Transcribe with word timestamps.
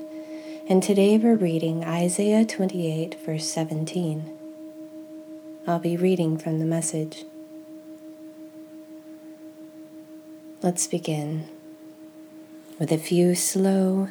and 0.67 0.83
today 0.83 1.17
we're 1.17 1.37
reading 1.37 1.85
Isaiah 1.85 2.43
28, 2.43 3.15
verse 3.25 3.45
17. 3.45 4.29
I'll 5.65 5.79
be 5.79 5.95
reading 5.95 6.37
from 6.37 6.59
the 6.59 6.65
message. 6.65 7.23
Let's 10.61 10.85
begin 10.85 11.47
with 12.77 12.91
a 12.91 12.97
few 12.97 13.35
slow, 13.35 14.09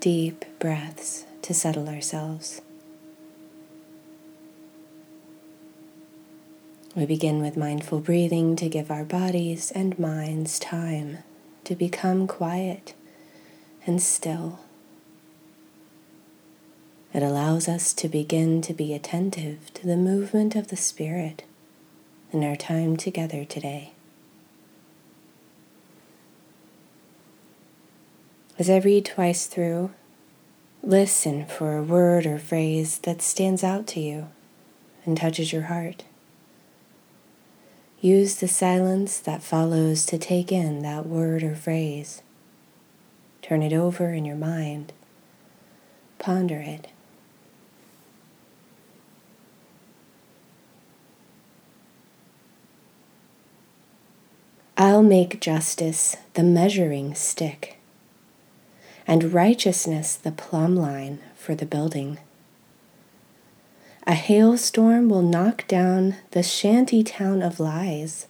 deep 0.00 0.46
breaths 0.58 1.26
to 1.42 1.52
settle 1.52 1.90
ourselves. 1.90 2.62
We 6.94 7.06
begin 7.06 7.42
with 7.42 7.56
mindful 7.56 7.98
breathing 7.98 8.54
to 8.54 8.68
give 8.68 8.88
our 8.88 9.04
bodies 9.04 9.72
and 9.72 9.98
minds 9.98 10.60
time 10.60 11.18
to 11.64 11.74
become 11.74 12.28
quiet 12.28 12.94
and 13.84 14.00
still. 14.00 14.60
It 17.12 17.20
allows 17.22 17.68
us 17.68 17.92
to 17.94 18.08
begin 18.08 18.62
to 18.62 18.72
be 18.72 18.94
attentive 18.94 19.74
to 19.74 19.88
the 19.88 19.96
movement 19.96 20.54
of 20.54 20.68
the 20.68 20.76
Spirit 20.76 21.42
in 22.32 22.44
our 22.44 22.54
time 22.54 22.96
together 22.96 23.44
today. 23.44 23.92
As 28.56 28.70
I 28.70 28.78
read 28.78 29.04
twice 29.04 29.46
through, 29.46 29.90
listen 30.80 31.44
for 31.46 31.76
a 31.76 31.82
word 31.82 32.24
or 32.24 32.38
phrase 32.38 32.98
that 32.98 33.20
stands 33.20 33.64
out 33.64 33.88
to 33.88 34.00
you 34.00 34.28
and 35.04 35.16
touches 35.16 35.52
your 35.52 35.62
heart. 35.62 36.04
Use 38.04 38.34
the 38.34 38.48
silence 38.48 39.18
that 39.18 39.42
follows 39.42 40.04
to 40.04 40.18
take 40.18 40.52
in 40.52 40.82
that 40.82 41.06
word 41.06 41.42
or 41.42 41.54
phrase. 41.54 42.20
Turn 43.40 43.62
it 43.62 43.72
over 43.72 44.12
in 44.12 44.26
your 44.26 44.36
mind. 44.36 44.92
Ponder 46.18 46.60
it. 46.60 46.88
I'll 54.76 55.02
make 55.02 55.40
justice 55.40 56.14
the 56.34 56.42
measuring 56.42 57.14
stick, 57.14 57.78
and 59.06 59.32
righteousness 59.32 60.14
the 60.14 60.30
plumb 60.30 60.76
line 60.76 61.20
for 61.34 61.54
the 61.54 61.64
building. 61.64 62.18
A 64.06 64.12
hailstorm 64.12 65.08
will 65.08 65.22
knock 65.22 65.66
down 65.66 66.16
the 66.32 66.42
shanty 66.42 67.02
town 67.02 67.40
of 67.40 67.58
lies, 67.58 68.26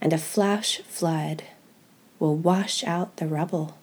and 0.00 0.10
a 0.10 0.18
flash 0.18 0.78
flood 0.78 1.42
will 2.18 2.34
wash 2.34 2.82
out 2.82 3.18
the 3.18 3.26
rubble. 3.26 3.76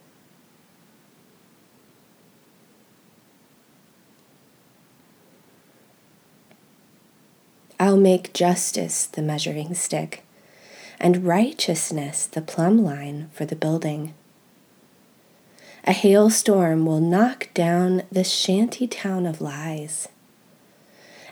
I'll 7.79 7.97
make 7.97 8.33
justice 8.33 9.05
the 9.05 9.21
measuring 9.21 9.75
stick, 9.75 10.23
and 10.99 11.27
righteousness 11.27 12.25
the 12.25 12.41
plumb 12.41 12.83
line 12.83 13.29
for 13.33 13.45
the 13.45 13.55
building. 13.55 14.15
A 15.83 15.93
hailstorm 15.93 16.87
will 16.87 17.01
knock 17.01 17.53
down 17.53 18.01
the 18.11 18.23
shanty 18.23 18.87
town 18.87 19.27
of 19.27 19.41
lies 19.41 20.07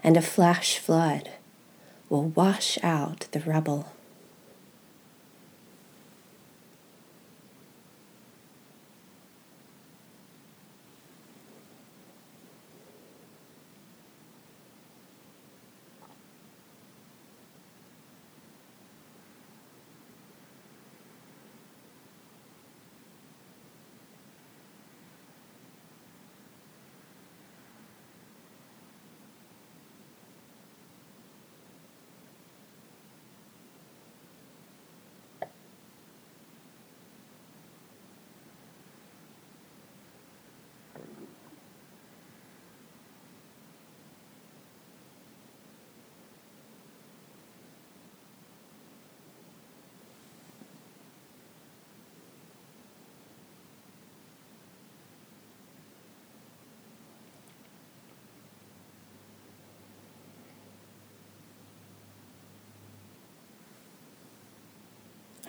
and 0.04 0.18
a 0.18 0.22
flash 0.22 0.78
flood 0.78 1.30
will 2.10 2.26
wash 2.30 2.78
out 2.84 3.28
the 3.32 3.40
rubble. 3.40 3.92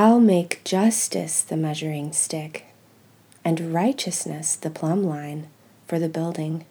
I'll 0.00 0.20
make 0.20 0.62
justice 0.62 1.40
the 1.40 1.56
measuring 1.56 2.12
stick, 2.12 2.66
and 3.44 3.74
righteousness 3.74 4.54
the 4.54 4.70
plumb 4.70 5.02
line 5.02 5.48
for 5.88 5.98
the 5.98 6.08
building. 6.08 6.66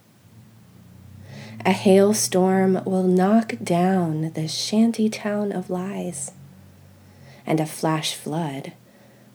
A 1.65 1.73
hailstorm 1.73 2.81
will 2.85 3.03
knock 3.03 3.55
down 3.61 4.31
the 4.31 4.47
shanty 4.47 5.09
town 5.09 5.51
of 5.51 5.69
lies, 5.69 6.31
and 7.45 7.59
a 7.59 7.65
flash 7.65 8.15
flood 8.15 8.71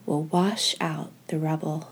will 0.06 0.22
wash 0.22 0.74
out 0.80 1.12
the 1.26 1.38
rubble. 1.38 1.91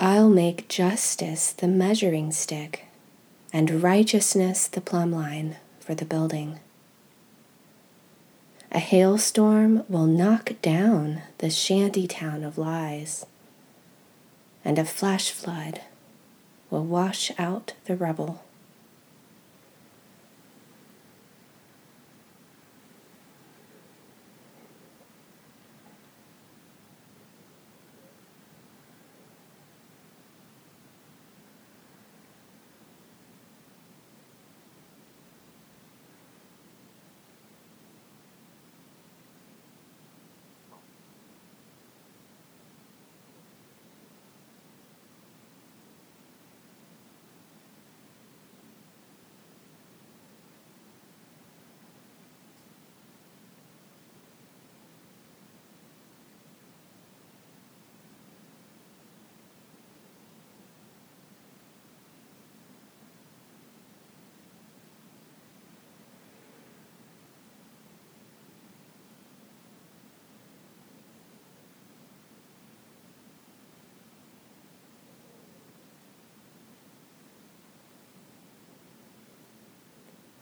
I'll 0.00 0.28
make 0.28 0.68
justice 0.68 1.52
the 1.52 1.68
measuring 1.68 2.32
stick 2.32 2.86
and 3.52 3.82
righteousness 3.82 4.66
the 4.66 4.80
plumb 4.80 5.12
line 5.12 5.56
for 5.78 5.94
the 5.94 6.04
building. 6.04 6.58
A 8.72 8.80
hailstorm 8.80 9.84
will 9.88 10.06
knock 10.06 10.60
down 10.60 11.22
the 11.38 11.48
shanty 11.48 12.08
town 12.08 12.42
of 12.42 12.58
lies, 12.58 13.24
and 14.64 14.80
a 14.80 14.84
flash 14.84 15.30
flood 15.30 15.82
will 16.70 16.84
wash 16.84 17.30
out 17.38 17.74
the 17.84 17.94
rubble. 17.94 18.43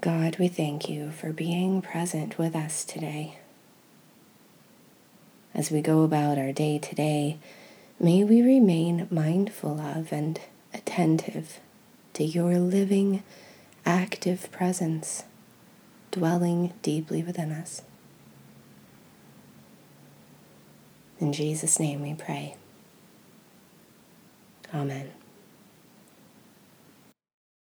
God, 0.00 0.36
we 0.38 0.48
thank 0.48 0.88
you 0.88 1.10
for 1.10 1.32
being 1.32 1.80
present 1.80 2.38
with 2.38 2.54
us 2.54 2.84
today. 2.84 3.38
As 5.54 5.70
we 5.70 5.80
go 5.80 6.02
about 6.02 6.36
our 6.38 6.52
day 6.52 6.78
today, 6.78 7.38
may 7.98 8.22
we 8.22 8.42
remain 8.42 9.08
mindful 9.10 9.80
of 9.80 10.12
and 10.12 10.38
attentive 10.74 11.60
to 12.12 12.24
your 12.24 12.58
living, 12.58 13.22
active 13.86 14.52
presence 14.52 15.24
dwelling 16.10 16.74
deeply 16.82 17.22
within 17.22 17.50
us. 17.50 17.82
In 21.18 21.32
Jesus' 21.32 21.80
name 21.80 22.02
we 22.02 22.14
pray. 22.14 22.56
Amen. 24.74 25.10